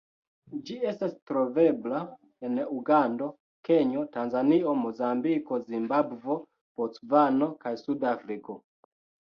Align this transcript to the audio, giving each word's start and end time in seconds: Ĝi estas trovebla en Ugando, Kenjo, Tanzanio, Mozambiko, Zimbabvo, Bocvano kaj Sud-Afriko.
Ĝi 0.67 0.75
estas 0.91 1.11
trovebla 1.31 1.99
en 2.49 2.57
Ugando, 2.77 3.27
Kenjo, 3.69 4.07
Tanzanio, 4.17 4.75
Mozambiko, 4.87 5.61
Zimbabvo, 5.71 6.43
Bocvano 6.81 7.55
kaj 7.65 7.79
Sud-Afriko. 7.87 8.61